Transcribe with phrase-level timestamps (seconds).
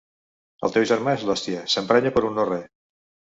[0.67, 2.67] El teu germà és l'hòstia, s'emprenya per un no res.